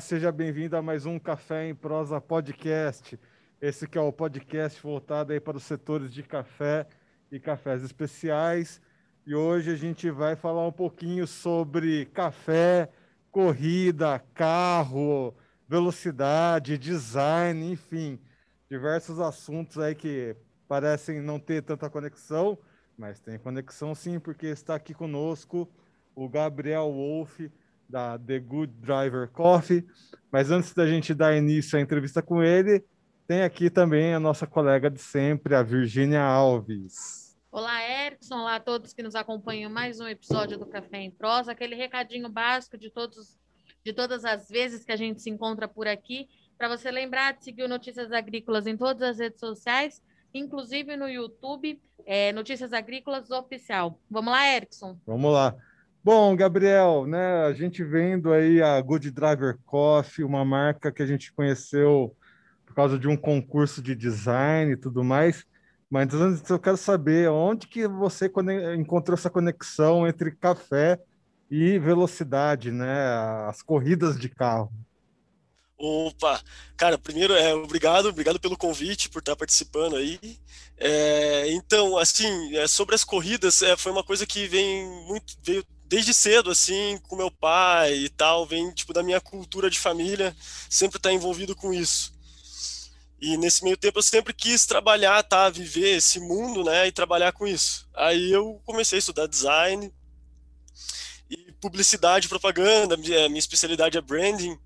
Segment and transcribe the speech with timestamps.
[0.00, 3.18] Seja bem-vindo a mais um Café em Prosa Podcast.
[3.60, 6.86] Esse que é o podcast voltado aí para os setores de café
[7.32, 8.80] e cafés especiais.
[9.26, 12.90] E hoje a gente vai falar um pouquinho sobre café,
[13.30, 15.34] corrida, carro,
[15.68, 18.20] velocidade, design, enfim,
[18.70, 20.36] diversos assuntos aí que
[20.68, 22.56] parecem não ter tanta conexão,
[22.96, 25.68] mas tem conexão sim, porque está aqui conosco
[26.14, 27.50] o Gabriel Wolff,
[27.88, 29.86] da The Good Driver Coffee.
[30.30, 32.84] Mas antes da gente dar início à entrevista com ele,
[33.26, 37.36] tem aqui também a nossa colega de sempre, a Virgínia Alves.
[37.50, 38.36] Olá, Erickson.
[38.36, 41.52] Olá a todos que nos acompanham mais um episódio do Café em Prosa.
[41.52, 43.38] Aquele recadinho básico de, todos,
[43.84, 46.28] de todas as vezes que a gente se encontra por aqui,
[46.58, 50.02] para você lembrar de seguir o Notícias Agrícolas em todas as redes sociais,
[50.34, 53.98] inclusive no YouTube, é, Notícias Agrícolas Oficial.
[54.10, 54.98] Vamos lá, Erickson?
[55.06, 55.56] Vamos lá.
[56.02, 61.06] Bom, Gabriel, né, a gente vendo aí a Good Driver Coffee, uma marca que a
[61.06, 62.16] gente conheceu
[62.64, 65.44] por causa de um concurso de design e tudo mais,
[65.90, 68.30] mas antes eu quero saber onde que você
[68.78, 70.98] encontrou essa conexão entre café
[71.50, 73.02] e velocidade, né,
[73.48, 74.72] as corridas de carro.
[75.80, 76.42] Opa,
[76.76, 80.18] cara, primeiro é obrigado, obrigado pelo convite, por estar participando aí.
[80.76, 85.64] É, então, assim, é, sobre as corridas, é, foi uma coisa que vem muito, veio
[85.86, 90.36] desde cedo, assim, com meu pai e tal, vem, tipo, da minha cultura de família,
[90.68, 92.12] sempre tá envolvido com isso.
[93.20, 97.32] E nesse meio tempo eu sempre quis trabalhar, tá, viver esse mundo, né, e trabalhar
[97.32, 97.88] com isso.
[97.94, 99.92] Aí eu comecei a estudar design
[101.30, 104.58] e publicidade propaganda, minha, minha especialidade é branding.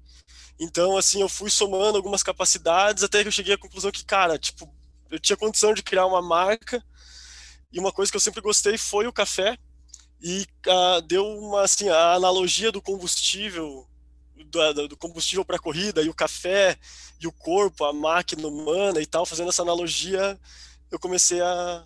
[0.63, 4.39] Então, assim, eu fui somando algumas capacidades até que eu cheguei à conclusão que, cara,
[4.39, 4.73] tipo,
[5.11, 6.81] eu tinha condição de criar uma marca
[7.73, 9.59] e uma coisa que eu sempre gostei foi o café
[10.21, 13.89] e uh, deu uma assim a analogia do combustível
[14.47, 16.79] do, do combustível para corrida e o café
[17.21, 20.39] e o corpo, a máquina humana e tal, fazendo essa analogia,
[20.93, 21.85] eu comecei a,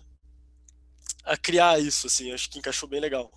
[1.25, 3.31] a criar isso, assim, acho que encaixou bem legal.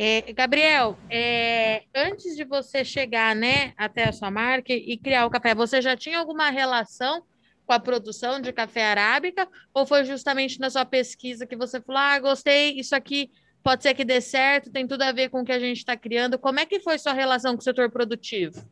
[0.00, 5.30] É, Gabriel, é, antes de você chegar né, até a sua marca e criar o
[5.30, 7.24] café, você já tinha alguma relação
[7.66, 9.48] com a produção de café arábica?
[9.74, 13.92] Ou foi justamente na sua pesquisa que você falou: ah, gostei, isso aqui pode ser
[13.92, 16.38] que dê certo, tem tudo a ver com o que a gente está criando?
[16.38, 18.64] Como é que foi sua relação com o setor produtivo?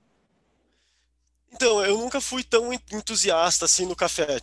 [1.52, 4.38] Então, eu nunca fui tão entusiasta assim no café.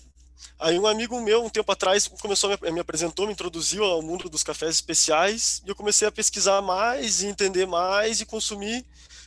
[0.60, 4.30] Aí um amigo meu, um tempo atrás, começou me, me apresentou, me introduziu ao mundo
[4.30, 8.86] dos cafés especiais, e eu comecei a pesquisar mais e entender mais e consumir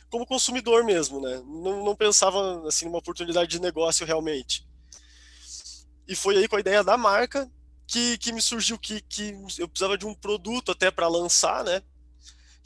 [0.09, 1.41] como consumidor mesmo, né?
[1.45, 4.65] Não, não pensava assim numa oportunidade de negócio realmente.
[6.07, 7.49] E foi aí com a ideia da marca
[7.85, 11.81] que, que me surgiu que, que eu precisava de um produto até para lançar, né?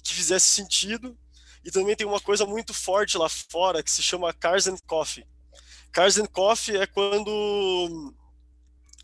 [0.03, 1.17] Que fizesse sentido.
[1.63, 5.25] E também tem uma coisa muito forte lá fora que se chama Cars and Coffee.
[5.91, 8.13] Cars and Coffee é quando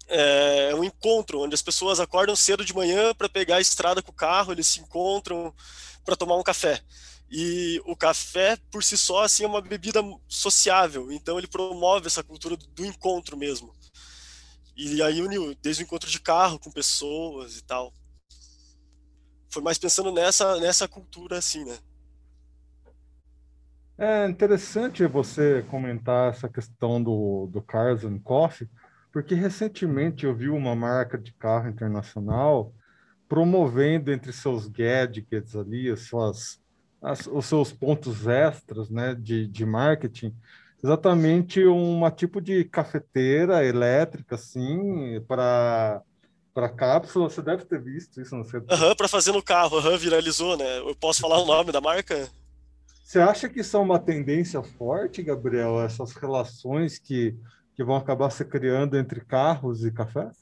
[0.07, 4.01] é, é um encontro onde as pessoas acordam cedo de manhã para pegar a estrada
[4.01, 5.53] com o carro, eles se encontram
[6.03, 6.81] para tomar um café.
[7.29, 12.23] E o café, por si só, assim, é uma bebida sociável, então ele promove essa
[12.23, 13.75] cultura do encontro mesmo.
[14.75, 17.91] E aí uniu desde o encontro de carro com pessoas e tal.
[19.49, 21.77] Foi mais pensando nessa, nessa cultura assim, né?
[23.97, 28.69] É interessante você comentar essa questão do, do Cars and Coffee,
[29.17, 32.71] porque recentemente eu vi uma marca de carro internacional
[33.27, 36.61] promovendo entre seus gadgets ali, as suas,
[37.01, 40.35] as, os seus pontos extras né, de, de marketing,
[40.83, 45.99] exatamente uma tipo de cafeteira elétrica, assim, para
[46.53, 47.27] para cápsula.
[47.27, 48.61] Você deve ter visto isso, não sei.
[48.69, 50.77] Aham, uhum, para fazer no carro, uhum, viralizou, né?
[50.77, 52.29] Eu posso falar o nome da marca?
[53.03, 55.81] Você acha que isso é uma tendência forte, Gabriel?
[55.81, 57.35] Essas relações que,
[57.77, 60.35] que vão acabar se criando entre carros e cafés?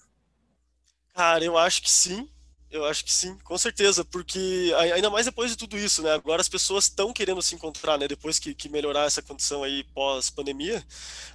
[1.13, 2.29] Cara, eu acho que sim.
[2.71, 6.11] Eu acho que sim, com certeza, porque ainda mais depois de tudo isso, né?
[6.13, 8.07] Agora as pessoas estão querendo se encontrar, né?
[8.07, 10.83] Depois que, que melhorar essa condição aí pós-pandemia,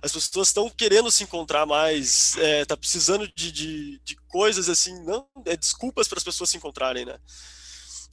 [0.03, 5.03] as pessoas estão querendo se encontrar mais, é, tá precisando de, de, de coisas assim,
[5.05, 7.19] não, é desculpas para as pessoas se encontrarem, né?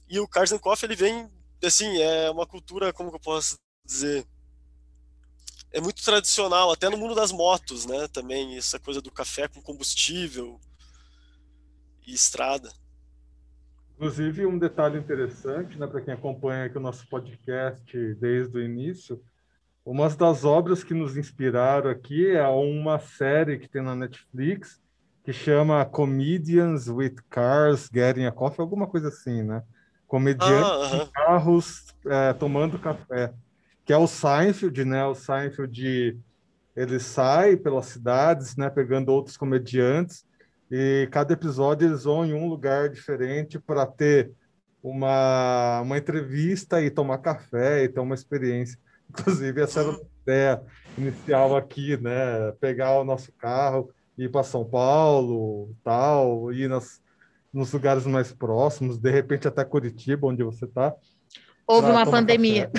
[0.08, 0.28] E o
[0.60, 1.28] Coffee, ele vem,
[1.62, 4.26] assim, é uma cultura, como que eu posso dizer,
[5.72, 8.08] é muito tradicional, até no mundo das motos, né?
[8.08, 10.58] Também essa coisa do café com combustível
[12.06, 12.70] e estrada.
[13.94, 19.20] Inclusive, um detalhe interessante, né, para quem acompanha aqui o nosso podcast desde o início,
[19.84, 24.80] uma das obras que nos inspiraram aqui é uma série que tem na Netflix
[25.24, 29.62] que chama Comedians with Cars Getting a Coffee, alguma coisa assim, né?
[30.06, 31.10] Comediantes ah, uh -huh.
[31.12, 33.34] carros é, tomando café,
[33.88, 35.02] que é o Seinfeld, né?
[35.06, 36.20] O Seinfeld
[36.76, 38.68] ele sai pelas cidades, né?
[38.68, 40.26] Pegando outros comediantes
[40.70, 44.30] e cada episódio eles vão em um lugar diferente para ter
[44.82, 48.78] uma, uma entrevista e tomar café e ter uma experiência.
[49.08, 50.62] Inclusive, essa era a ideia
[50.98, 52.52] inicial aqui, né?
[52.60, 57.00] Pegar o nosso carro, ir para São Paulo, tal, ir nas,
[57.50, 60.94] nos lugares mais próximos, de repente até Curitiba, onde você está.
[61.68, 62.70] Houve uma pandemia.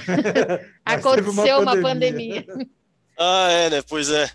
[0.83, 2.39] Aconteceu uma pandemia.
[2.39, 2.69] uma pandemia.
[3.17, 3.81] Ah, é, né?
[3.87, 4.29] Pois é.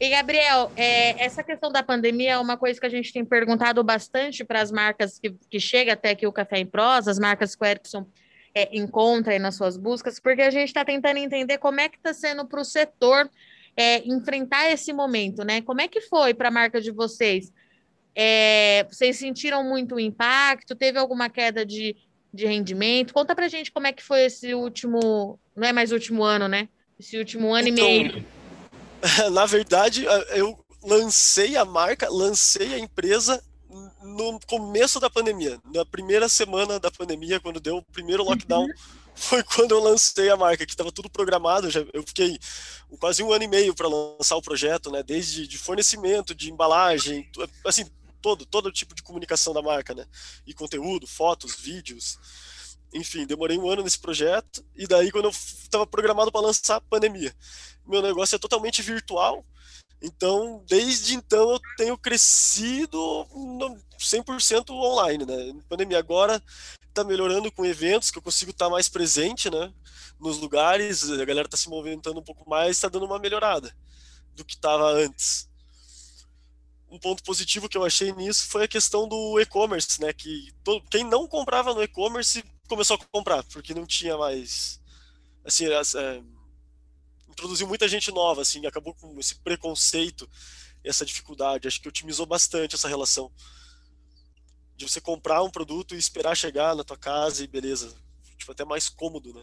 [0.00, 3.84] E, Gabriel, é, essa questão da pandemia é uma coisa que a gente tem perguntado
[3.84, 7.54] bastante para as marcas que, que chega até aqui o Café em Prosa, as marcas
[7.54, 8.04] que o Erickson
[8.52, 11.98] é, encontra aí nas suas buscas, porque a gente está tentando entender como é que
[11.98, 13.30] está sendo para o setor
[13.76, 15.62] é, enfrentar esse momento, né?
[15.62, 17.52] Como é que foi para a marca de vocês?
[18.12, 20.74] É, vocês sentiram muito impacto?
[20.74, 21.96] Teve alguma queda de,
[22.32, 23.12] de rendimento?
[23.12, 26.48] Conta para a gente como é que foi esse último, não é mais último ano,
[26.48, 26.68] né?
[26.98, 28.26] Esse último ano então, e meio.
[29.32, 33.42] Na verdade, eu lancei a marca, lancei a empresa
[34.02, 38.72] no começo da pandemia, na primeira semana da pandemia, quando deu o primeiro lockdown, uhum.
[39.14, 41.70] foi quando eu lancei a marca, que estava tudo programado.
[41.70, 42.38] Já, eu fiquei
[42.98, 45.02] quase um ano e meio para lançar o projeto, né?
[45.02, 47.28] Desde de fornecimento, de embalagem,
[47.64, 47.86] assim,
[48.22, 50.06] todo, todo tipo de comunicação da marca, né?
[50.46, 52.18] E conteúdo, fotos, vídeos.
[52.94, 56.80] Enfim, demorei um ano nesse projeto, e daí, quando eu estava programado para lançar a
[56.80, 57.34] pandemia,
[57.86, 59.44] meu negócio é totalmente virtual,
[60.02, 62.98] então, desde então, eu tenho crescido
[63.98, 65.54] 100% online, né?
[65.68, 66.42] Pandemia agora
[66.88, 69.72] está melhorando com eventos, que eu consigo estar tá mais presente, né?
[70.18, 73.74] Nos lugares, a galera está se movimentando um pouco mais, está dando uma melhorada
[74.34, 75.48] do que estava antes.
[76.92, 80.12] Um ponto positivo que eu achei nisso foi a questão do e-commerce, né?
[80.12, 84.78] Que todo, quem não comprava no e-commerce começou a comprar, porque não tinha mais.
[85.42, 86.22] Assim, é,
[87.30, 90.28] introduziu muita gente nova, assim, acabou com esse preconceito,
[90.84, 91.66] essa dificuldade.
[91.66, 93.32] Acho que otimizou bastante essa relação
[94.76, 97.96] de você comprar um produto e esperar chegar na tua casa e beleza,
[98.36, 99.42] tipo até mais cômodo, né?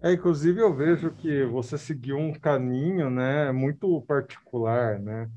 [0.00, 5.30] É, inclusive eu vejo que você seguiu um caminho, né, muito particular, né?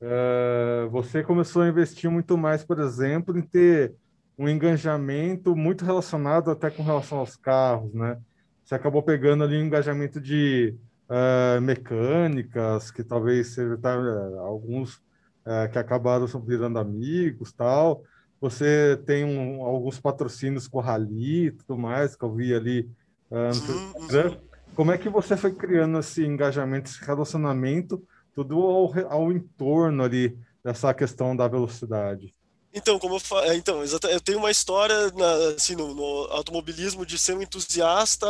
[0.00, 3.94] Uh, você começou a investir muito mais, por exemplo, em ter
[4.38, 8.18] um engajamento muito relacionado até com relação aos carros, né?
[8.62, 10.74] Você acabou pegando ali um engajamento de
[11.08, 13.94] uh, mecânicas, que talvez seja tá,
[14.40, 18.02] alguns uh, que acabaram virando amigos, tal.
[18.38, 22.90] Você tem um, alguns patrocínios com Rally e tudo mais, que eu vi ali
[23.30, 24.36] no Instagram.
[24.74, 28.02] Como é que você foi criando esse engajamento, esse relacionamento,
[28.36, 32.34] tudo ao, ao entorno ali dessa questão da velocidade?
[32.72, 37.06] Então, como eu falo, é, então, eu tenho uma história na, assim, no, no, automobilismo
[37.06, 38.26] de ser um entusiasta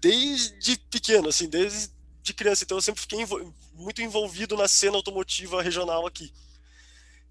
[0.00, 1.90] desde pequeno, assim, desde
[2.22, 2.62] de criança.
[2.62, 6.32] Então, eu sempre fiquei envol muito envolvido na cena automotiva regional aqui.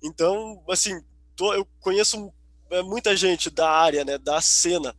[0.04, 1.02] Então, assim,
[1.38, 2.34] tô, eu conheço
[2.70, 4.94] é, muita gente da área, né, da cena.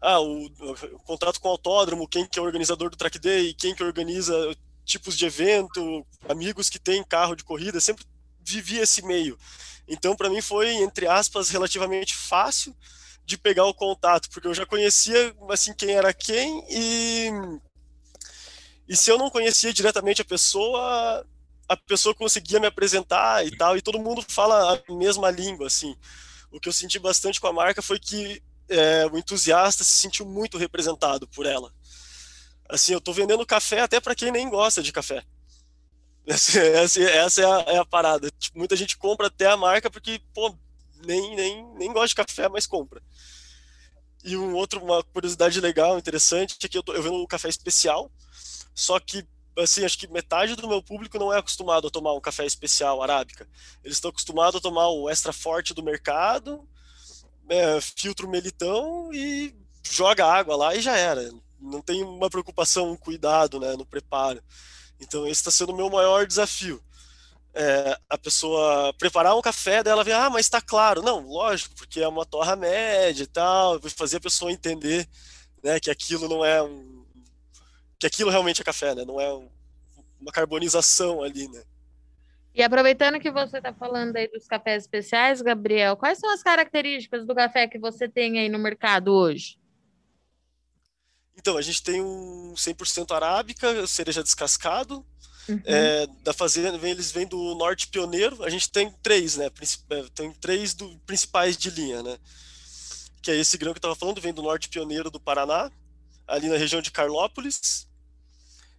[0.00, 3.52] Ah, o, o, contrato com o autódromo, quem que é o organizador do track day,
[3.54, 4.34] quem que organiza
[4.92, 8.04] tipos de evento, amigos que têm carro de corrida, sempre
[8.40, 9.38] vivi esse meio.
[9.88, 12.76] Então, para mim foi, entre aspas, relativamente fácil
[13.24, 17.30] de pegar o contato, porque eu já conhecia assim quem era quem e
[18.88, 21.24] e se eu não conhecia diretamente a pessoa,
[21.68, 25.96] a pessoa conseguia me apresentar e tal, e todo mundo fala a mesma língua, assim.
[26.50, 30.26] O que eu senti bastante com a marca foi que é, o entusiasta se sentiu
[30.26, 31.72] muito representado por ela.
[32.72, 35.22] Assim, eu estou vendendo café até para quem nem gosta de café.
[36.26, 38.30] Essa, essa, essa é, a, é, a, parada.
[38.38, 40.56] Tipo, muita gente compra até a marca porque, pô,
[41.04, 43.02] nem, nem, nem gosta de café, mas compra.
[44.24, 47.48] E um outro, uma curiosidade legal, interessante, é que eu, tô, eu vendo um café
[47.48, 48.10] especial,
[48.74, 49.26] só que,
[49.58, 53.02] assim, acho que metade do meu público não é acostumado a tomar um café especial
[53.02, 53.46] arábica.
[53.84, 56.66] Eles estão acostumados a tomar o extra forte do mercado,
[57.50, 61.28] é, filtro melitão e joga água lá e já era.
[61.62, 64.42] Não tem uma preocupação, um cuidado né, no preparo.
[65.00, 66.82] Então, esse está sendo o meu maior desafio.
[67.54, 71.02] É, a pessoa preparar um café dela ver, ah, mas está claro.
[71.02, 75.08] Não, lógico, porque é uma torra média e tal, fazer a pessoa entender
[75.62, 77.04] né, que aquilo não é um.
[77.98, 79.04] que aquilo realmente é café, né?
[79.04, 79.48] Não é um,
[80.20, 81.62] uma carbonização ali, né?
[82.54, 87.26] E aproveitando que você está falando aí dos cafés especiais, Gabriel, quais são as características
[87.26, 89.58] do café que você tem aí no mercado hoje?
[91.42, 95.04] Então, a gente tem um 100% arábica, cereja descascado.
[95.48, 95.60] Uhum.
[95.64, 98.44] É, da fazenda, eles vêm do Norte Pioneiro.
[98.44, 99.50] A gente tem três, né?
[99.90, 102.16] É, tem três do, principais de linha, né?
[103.20, 105.68] Que é esse grão que eu estava falando, vem do Norte Pioneiro do Paraná.
[106.28, 107.88] ali na região de Carlópolis.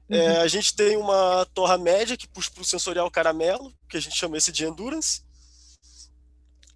[0.09, 0.21] É, uhum.
[0.21, 3.99] É, a gente tem uma torra média que puxa para o sensorial caramelo, que a
[3.99, 5.21] gente chama esse de endurance.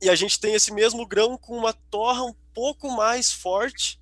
[0.02, 3.98] E a gente tem esse mesmo grão com uma torra um pouco mais forte,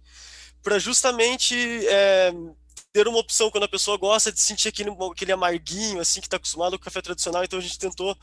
[0.66, 1.56] para justamente
[1.88, 2.34] é,
[2.92, 6.38] ter uma opção quando a pessoa gosta de sentir aquele, aquele amarguinho, assim, que está
[6.38, 7.44] acostumado com o café tradicional.
[7.44, 8.18] Então a gente tentou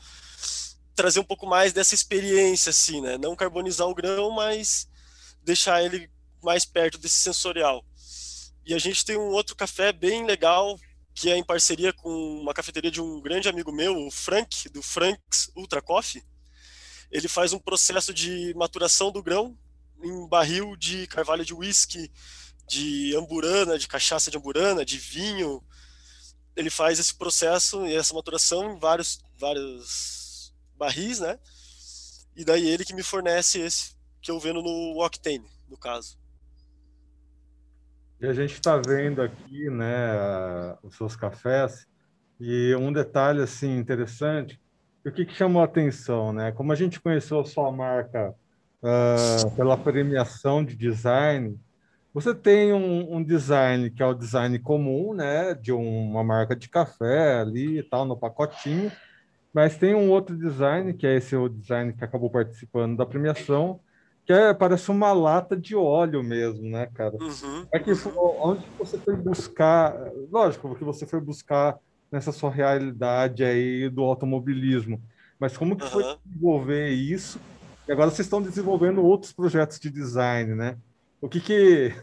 [0.93, 3.17] trazer um pouco mais dessa experiência, assim, né?
[3.17, 4.89] Não carbonizar o grão, mas
[5.41, 6.11] deixar ele
[6.43, 7.81] mais perto desse sensorial.
[8.65, 10.77] E a gente tem um outro café bem legal,
[11.15, 14.83] que é em parceria com uma cafeteria de um grande amigo meu, o Frank, do
[14.83, 16.21] Frank's Ultra Coffee.
[17.09, 19.57] Ele faz um processo de maturação do grão
[20.03, 22.11] em barril de carvalho de whisky,
[22.67, 25.63] de amburana, de cachaça de amburana, de vinho.
[26.55, 31.39] Ele faz esse processo e essa maturação em vários, vários barris, né?
[32.35, 36.17] E daí ele que me fornece esse que eu vendo no Octane, no caso.
[38.19, 41.85] E a gente está vendo aqui, né, os seus cafés,
[42.39, 44.59] e um detalhe assim interessante,
[45.05, 46.51] o que, que chamou a atenção, né?
[46.53, 48.33] Como a gente conheceu a sua marca
[48.83, 51.57] uh, pela premiação de design,
[52.13, 56.69] você tem um, um, design que é o design comum, né, de uma marca de
[56.69, 58.91] café ali e tal no pacotinho,
[59.51, 63.79] mas tem um outro design que é esse o design que acabou participando da premiação,
[64.25, 67.15] que é, parece uma lata de óleo mesmo, né, cara?
[67.19, 68.35] Uhum, é que uhum.
[68.41, 69.93] onde você foi buscar,
[70.31, 71.77] lógico, que você foi buscar
[72.11, 75.01] nessa sua realidade aí do automobilismo,
[75.39, 75.89] mas como que uhum.
[75.89, 77.39] foi desenvolver isso?
[77.87, 80.77] E agora vocês estão desenvolvendo outros projetos de design, né?
[81.21, 81.93] O que que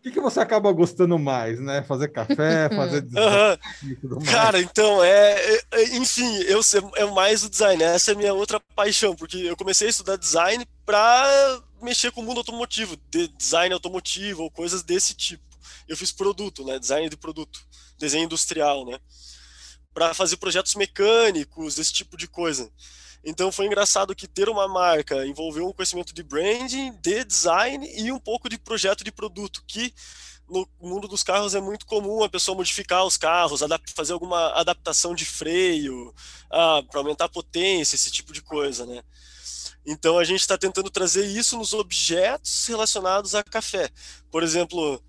[0.00, 1.82] o que, que você acaba gostando mais, né?
[1.82, 4.30] Fazer café, fazer design e tudo mais.
[4.30, 6.60] Cara, então, é, é, é, enfim, eu
[6.96, 10.16] é mais o design, essa é a minha outra paixão, porque eu comecei a estudar
[10.16, 15.44] design para mexer com o mundo automotivo, de design automotivo ou coisas desse tipo.
[15.86, 16.78] Eu fiz produto, né?
[16.78, 17.60] Design de produto,
[17.98, 18.98] desenho industrial, né?
[19.92, 22.70] Para fazer projetos mecânicos, esse tipo de coisa.
[23.24, 28.10] Então foi engraçado que ter uma marca envolveu um conhecimento de branding, de design e
[28.10, 29.92] um pouco de projeto de produto, que
[30.48, 33.62] no mundo dos carros é muito comum a pessoa modificar os carros,
[33.94, 36.12] fazer alguma adaptação de freio,
[36.50, 39.02] ah, para aumentar a potência, esse tipo de coisa, né?
[39.86, 43.90] Então a gente está tentando trazer isso nos objetos relacionados a café.
[44.30, 45.02] Por exemplo,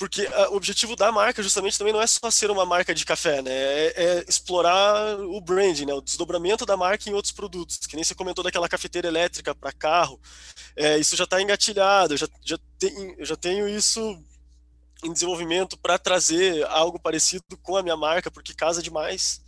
[0.00, 3.42] porque o objetivo da marca justamente também não é só ser uma marca de café,
[3.42, 3.52] né?
[3.52, 5.92] É, é, explorar o branding, né?
[5.92, 7.76] O desdobramento da marca em outros produtos.
[7.86, 10.18] Que nem você comentou daquela cafeteira elétrica para carro.
[10.74, 12.14] É, isso já está engatilhado.
[12.14, 14.00] Eu já, já, tem, eu já tenho isso
[15.04, 19.42] em desenvolvimento para trazer algo parecido com a minha marca, porque casa demais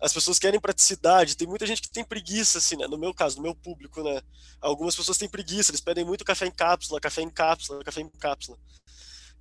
[0.00, 1.36] as pessoas querem praticidade.
[1.36, 2.86] Tem muita gente que tem preguiça, assim, né?
[2.86, 4.22] No meu caso, no meu público, né?
[4.58, 8.08] Algumas pessoas têm preguiça, eles pedem muito café em cápsula, café em cápsula, café em
[8.08, 8.56] cápsula.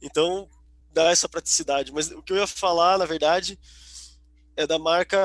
[0.01, 0.49] Então,
[0.93, 1.91] dá essa praticidade.
[1.91, 3.59] Mas o que eu ia falar, na verdade,
[4.55, 5.17] é da marca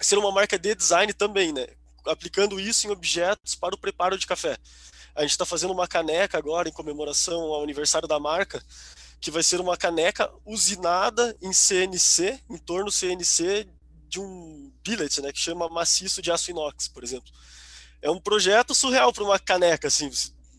[0.00, 1.66] ser uma marca de design também, né?
[2.06, 4.58] Aplicando isso em objetos para o preparo de café.
[5.14, 8.62] A gente está fazendo uma caneca agora em comemoração ao aniversário da marca,
[9.20, 13.68] que vai ser uma caneca usinada em CNC, em torno CNC
[14.08, 17.32] de um billet, né, que chama maciço de aço inox, por exemplo.
[18.02, 20.10] É um projeto surreal para uma caneca, assim,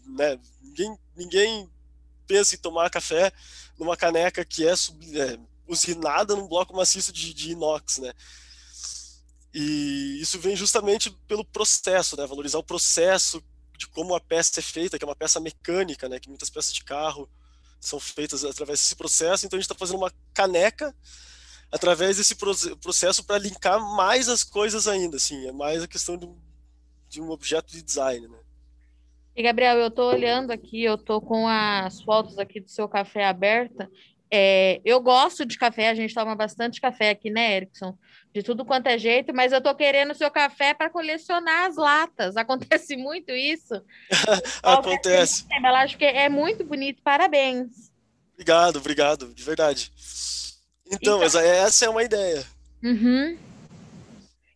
[0.07, 0.39] né?
[0.61, 1.69] Ninguém, ninguém
[2.27, 3.31] pensa em tomar café
[3.77, 8.13] numa caneca que é, é usinada num bloco maciço de, de, inox, né?
[9.53, 12.25] E isso vem justamente pelo processo, né?
[12.25, 13.43] Valorizar o processo
[13.77, 16.19] de como a peça é feita, que é uma peça mecânica, né?
[16.19, 17.29] Que muitas peças de carro
[17.79, 19.45] são feitas através desse processo.
[19.45, 20.95] Então a gente está fazendo uma caneca
[21.71, 26.25] através desse processo para linkar mais as coisas ainda, assim, é mais a questão de
[26.25, 26.37] um,
[27.09, 28.44] de um objeto de design, né?
[29.35, 33.25] E Gabriel, eu estou olhando aqui, eu estou com as fotos aqui do seu café
[33.25, 33.89] aberta.
[34.31, 37.97] É, eu gosto de café, a gente toma bastante café aqui, né, Erickson?
[38.33, 41.75] De tudo quanto é jeito, mas eu estou querendo o seu café para colecionar as
[41.75, 42.35] latas.
[42.37, 43.81] Acontece muito isso?
[44.63, 45.45] Acontece.
[45.63, 47.91] Acho que é muito bonito, parabéns.
[48.33, 49.91] Obrigado, obrigado, de verdade.
[50.85, 51.39] Então, então...
[51.39, 52.45] essa é uma ideia.
[52.83, 53.37] Uhum.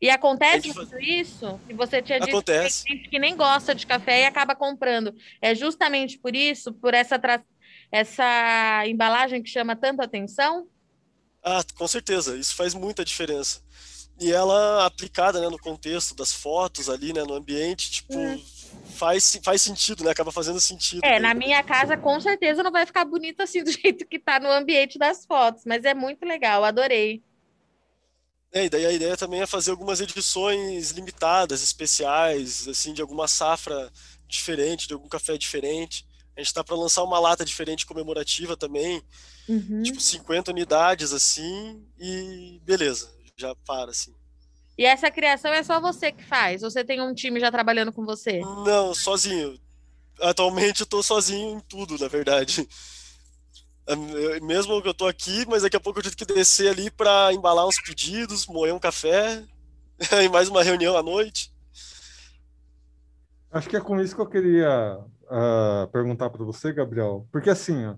[0.01, 1.59] E acontece muito isso?
[1.67, 2.83] Que você tinha dito acontece.
[2.83, 5.13] que tem gente que nem gosta de café e acaba comprando.
[5.41, 7.43] É justamente por isso, por essa, tra...
[7.91, 10.67] essa embalagem que chama tanta atenção?
[11.43, 12.37] Ah, com certeza.
[12.37, 13.61] Isso faz muita diferença.
[14.19, 18.41] E ela aplicada né, no contexto das fotos ali, né, no ambiente, tipo, hum
[18.99, 20.11] faz, faz sentido, né?
[20.11, 21.01] Acaba fazendo sentido.
[21.03, 24.39] É, na minha casa com certeza não vai ficar bonito assim do jeito que tá
[24.39, 27.23] no ambiente das fotos, mas é muito legal, adorei.
[28.51, 33.27] É, e daí a ideia também é fazer algumas edições limitadas, especiais, assim, de alguma
[33.27, 33.91] safra
[34.27, 36.05] diferente, de algum café diferente.
[36.35, 39.03] A gente está para lançar uma lata diferente comemorativa também,
[39.47, 39.83] uhum.
[39.83, 44.15] tipo 50 unidades assim, e beleza, já para assim.
[44.77, 46.61] E essa criação é só você que faz?
[46.61, 48.39] Você tem um time já trabalhando com você?
[48.39, 49.59] Não, sozinho.
[50.21, 52.67] Atualmente eu tô sozinho em tudo, na verdade.
[54.41, 57.33] Mesmo que eu tô aqui, mas daqui a pouco eu tive que descer ali para
[57.33, 59.43] embalar uns pedidos, moer um café,
[60.23, 61.51] e mais uma reunião à noite.
[63.51, 67.27] Acho que é com isso que eu queria uh, perguntar para você, Gabriel.
[67.31, 67.97] Porque assim, uh,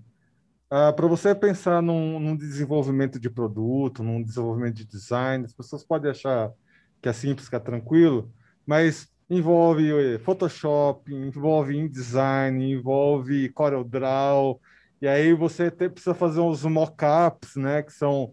[0.96, 6.10] para você pensar num, num, desenvolvimento de produto, num desenvolvimento de design, as pessoas podem
[6.10, 6.50] achar
[7.02, 8.32] que é simples, que é tranquilo,
[8.64, 14.60] mas envolve eh, Photoshop, envolve InDesign, envolve CorelDRAW,
[15.02, 18.32] e aí você te, precisa fazer uns mockups, né, que são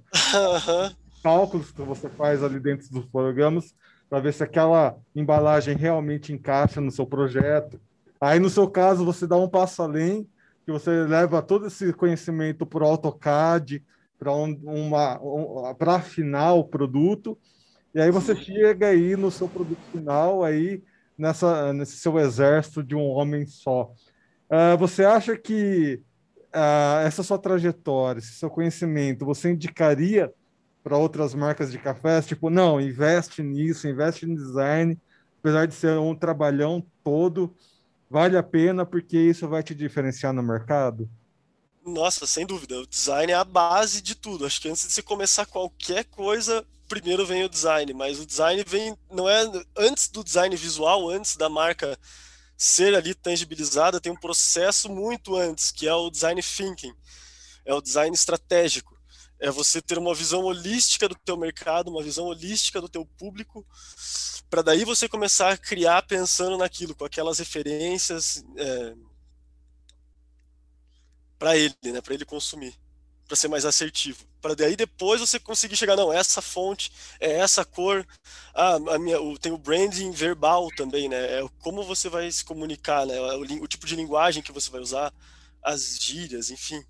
[1.24, 3.74] cálculos que você faz ali dentro dos programas
[4.08, 7.82] para ver se aquela embalagem realmente encaixa no seu projeto.
[8.22, 10.30] Aí, no seu caso, você dá um passo além,
[10.64, 13.84] que você leva todo esse conhecimento para o AutoCAD,
[14.20, 17.36] para um, uma, um, para afinar o produto,
[17.96, 20.84] e aí você chega aí no seu produto final, aí
[21.18, 23.92] nessa, nesse seu exército de um homem só.
[24.52, 26.04] Uh, você acha que
[26.53, 30.34] uh, essa sua trajetória, esse seu conhecimento, você indicaria
[30.84, 32.25] para outras marcas de cafés?
[32.25, 34.98] Tipo, não, investe nisso, investe em design,
[35.39, 37.56] apesar de ser um trabalhão todo,
[38.10, 41.10] vale a pena porque isso vai te diferenciar no mercado?
[41.86, 42.79] Nossa, sem dúvida.
[42.79, 44.46] O design é a base de tudo.
[44.46, 48.63] Acho que antes de você começar qualquer coisa, primeiro vem o design, mas o design
[48.68, 51.98] vem não é antes do design visual, antes da marca
[52.60, 56.94] ser ali tangibilizada, tem um processo muito antes, que é o design thinking.
[57.63, 59.00] É o design estratégico.
[59.39, 63.66] É você ter uma visão holística do teu mercado, uma visão holística do teu público,
[64.50, 68.96] para daí você começar a criar pensando naquilo, com aquelas referências é,
[71.38, 72.78] para ele, né, para ele consumir
[73.30, 74.26] para ser mais assertivo.
[74.42, 78.06] Para daí depois você conseguir chegar, não, essa fonte, é essa cor.
[78.56, 81.39] Ah, a minha, o, tem o branding verbal também, né?
[81.39, 83.20] É como você vai se comunicar, né?
[83.20, 85.13] O, o tipo de linguagem que você vai usar,
[85.62, 86.84] as gírias, enfim.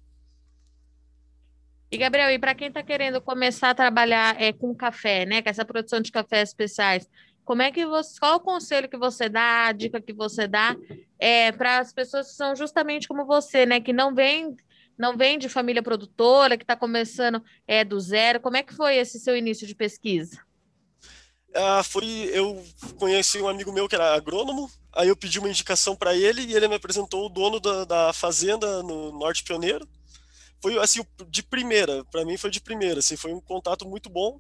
[1.91, 5.41] E Gabriel, e para quem está querendo começar a trabalhar é, com café, né?
[5.41, 7.05] Com essa produção de cafés especiais,
[7.43, 10.73] como é que você, qual o conselho que você dá, a dica que você dá
[11.19, 13.81] é, para as pessoas que são justamente como você, né?
[13.81, 14.55] Que não vêm
[14.99, 18.41] não vem de família produtora, que está começando é, do zero.
[18.41, 20.43] Como é que foi esse seu início de pesquisa?
[21.55, 22.61] Ah, foi, eu
[22.97, 26.53] conheci um amigo meu que era agrônomo, aí eu pedi uma indicação para ele e
[26.53, 29.87] ele me apresentou o dono da, da fazenda no Norte Pioneiro.
[30.61, 34.39] Foi assim, de primeira, para mim foi de primeira, assim, foi um contato muito bom.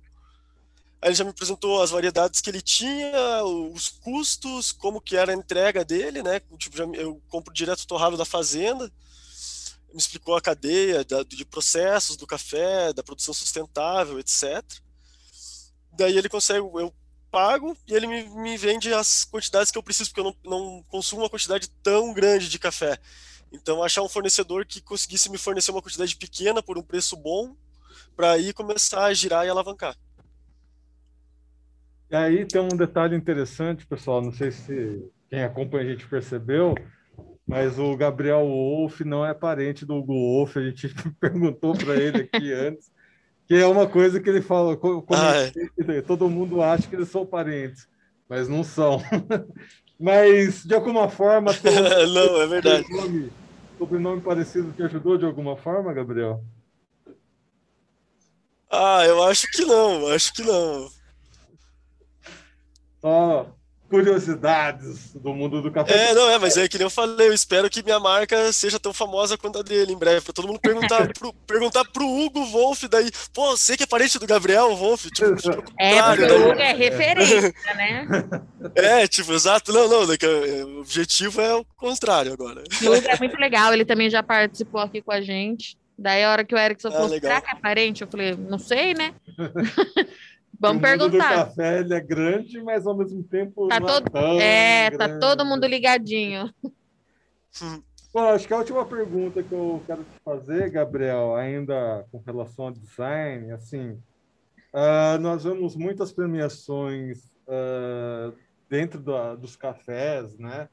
[1.01, 5.31] Aí ele já me apresentou as variedades que ele tinha, os custos, como que era
[5.31, 6.41] a entrega dele, né?
[6.57, 8.91] Tipo, já, eu compro direto torrado da fazenda
[9.93, 14.63] me explicou a cadeia da, de processos do café, da produção sustentável, etc.
[15.93, 16.93] Daí ele consegue, eu
[17.31, 20.83] pago e ele me, me vende as quantidades que eu preciso, porque eu não, não
[20.83, 22.97] consumo uma quantidade tão grande de café.
[23.51, 27.55] Então, achar um fornecedor que conseguisse me fornecer uma quantidade pequena por um preço bom,
[28.15, 29.95] para aí começar a girar e alavancar.
[32.11, 36.75] E aí tem um detalhe interessante, pessoal, não sei se quem acompanha a gente percebeu,
[37.47, 42.29] mas o Gabriel Wolff não é parente do Hugo Wolff, a gente perguntou para ele
[42.31, 42.91] aqui antes,
[43.47, 44.77] que é uma coisa que ele fala,
[45.09, 46.01] ah, é.
[46.01, 47.87] todo mundo acha que eles são parentes,
[48.29, 49.01] mas não são.
[49.99, 51.51] mas, de alguma forma...
[52.13, 52.83] não, é verdade.
[52.83, 53.31] Sobrenome,
[53.79, 56.43] sobrenome parecido te ajudou de alguma forma, Gabriel?
[58.69, 60.87] Ah, eu acho que não, acho que não.
[63.01, 63.58] Só
[63.89, 66.11] curiosidades do mundo do café.
[66.11, 68.79] É, não é, mas é que nem eu falei, eu espero que minha marca seja
[68.79, 72.45] tão famosa quanto a dele em breve, pra todo mundo perguntar pro, perguntar pro Hugo
[72.45, 75.33] Wolf daí, pô, você que é parente do Gabriel Wolf, tipo,
[75.79, 78.07] É, porque o Hugo é referência, né?
[78.75, 82.61] É, tipo, exato, não, não, o objetivo é o contrário agora.
[82.83, 85.77] O Hugo é muito legal, ele também já participou aqui com a gente.
[85.97, 88.01] Daí a hora que o Erickson ah, falou, será que é parente?
[88.01, 89.13] Eu falei, não sei, né?
[90.59, 91.33] Vamos perguntar.
[91.33, 93.67] O café ele é grande, mas ao mesmo tempo.
[93.67, 94.17] Tá é todo...
[94.17, 96.53] É, é tá todo mundo ligadinho.
[98.11, 102.65] Bom, acho que a última pergunta que eu quero te fazer, Gabriel, ainda com relação
[102.65, 103.91] ao design, assim,
[104.73, 108.35] uh, nós vemos muitas premiações uh,
[108.67, 110.67] dentro do, dos cafés, né?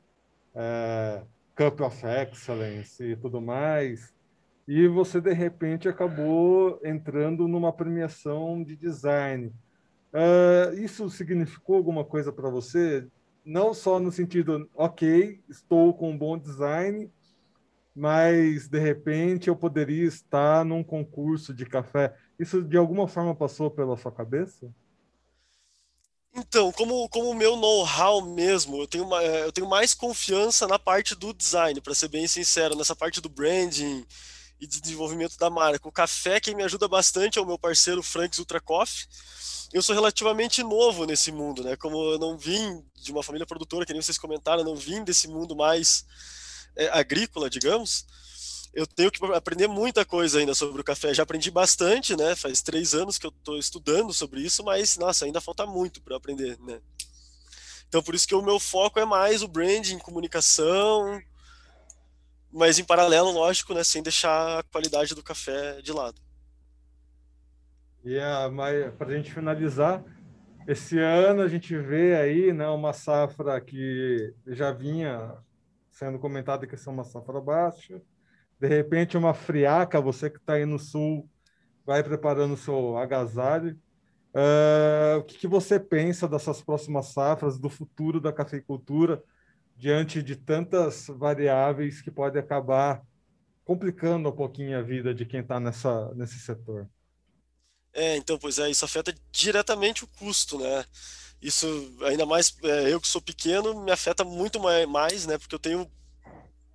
[0.54, 4.14] Uh, Cup of Excellence e tudo mais.
[4.66, 9.52] E você, de repente, acabou entrando numa premiação de design.
[10.12, 13.06] Uh, isso significou alguma coisa para você?
[13.44, 17.10] Não só no sentido, ok, estou com um bom design,
[17.94, 22.14] mas de repente eu poderia estar num concurso de café.
[22.38, 24.68] Isso de alguma forma passou pela sua cabeça?
[26.34, 30.78] Então, como como o meu know-how mesmo, eu tenho, uma, eu tenho mais confiança na
[30.78, 34.04] parte do design, para ser bem sincero, nessa parte do branding
[34.60, 35.88] e de desenvolvimento da marca.
[35.88, 39.06] O café, quem me ajuda bastante é o meu parceiro Franks Ultra Coffee.
[39.72, 41.76] Eu sou relativamente novo nesse mundo, né?
[41.76, 45.28] Como eu não vim de uma família produtora, que nem vocês comentaram, não vim desse
[45.28, 46.06] mundo mais
[46.76, 48.06] é, agrícola, digamos
[48.76, 51.14] eu tenho que aprender muita coisa ainda sobre o café.
[51.14, 52.36] Já aprendi bastante, né?
[52.36, 56.14] Faz três anos que eu estou estudando sobre isso, mas nossa, ainda falta muito para
[56.14, 56.78] aprender, né?
[57.88, 61.18] Então por isso que o meu foco é mais o branding, comunicação,
[62.56, 63.84] mas em paralelo, lógico, né?
[63.84, 66.20] Sem deixar a qualidade do café de lado.
[68.04, 68.18] E
[68.98, 70.02] para a gente finalizar,
[70.66, 75.34] esse ano a gente vê aí, né, uma safra que já vinha
[75.90, 78.00] sendo comentada que é uma safra baixa
[78.58, 81.28] de repente, uma friaca, você que está aí no sul,
[81.84, 83.78] vai preparando o seu agasalho.
[84.34, 89.22] Uh, o que, que, você pensa dessas próximas safras, do futuro da cafeicultura,
[89.76, 93.02] diante de tantas variáveis que podem acabar
[93.64, 96.88] complicando um pouquinho a vida de quem está nesse setor?
[97.92, 100.84] É, então, pois é, isso afeta diretamente o custo, né?
[101.40, 101.66] Isso,
[102.02, 105.38] ainda mais é, eu que sou pequeno, me afeta muito mais, né?
[105.38, 105.90] Porque eu tenho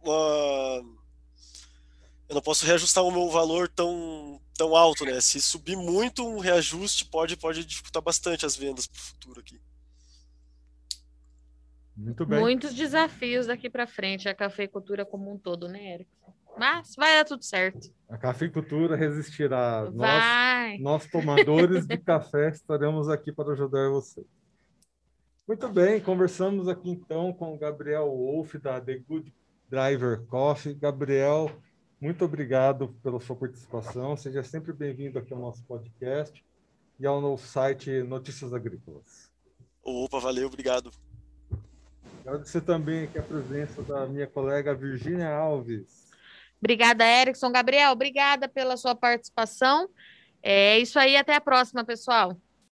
[0.03, 0.83] uma
[2.31, 5.19] eu não posso reajustar o meu valor tão, tão alto, né?
[5.19, 9.59] Se subir muito, um reajuste pode, pode dificultar bastante as vendas para o futuro aqui.
[12.01, 12.39] Muito bem.
[12.39, 16.09] Muitos desafios daqui para frente, a cafeicultura como um todo, né, Eric?
[16.57, 17.93] Mas vai dar tudo certo.
[18.09, 19.85] A cafeicultura resistirá.
[19.85, 20.77] Vai.
[20.79, 24.25] Nós, nós tomadores de café, estaremos aqui para ajudar você.
[25.47, 29.33] Muito bem, conversamos aqui então com o Gabriel Wolff, da The Good
[29.69, 30.73] Driver Coffee.
[30.73, 31.51] Gabriel,
[31.99, 34.17] muito obrigado pela sua participação.
[34.17, 36.43] Seja sempre bem-vindo aqui ao nosso podcast
[36.99, 39.31] e ao nosso site Notícias Agrícolas.
[39.83, 40.91] Opa, valeu, obrigado.
[42.21, 46.09] Agradecer também aqui a presença da minha colega Virgínia Alves.
[46.59, 47.51] Obrigada, Erickson.
[47.51, 49.89] Gabriel, obrigada pela sua participação.
[50.43, 52.37] É isso aí, até a próxima, pessoal.